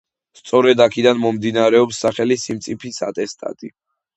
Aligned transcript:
სწორედ 0.37 0.81
აქედან 0.85 1.21
მომდინარეობს 1.25 1.99
სახელი 2.07 2.39
„სიმწიფის 2.45 2.99
ატესტატი“. 3.11 3.75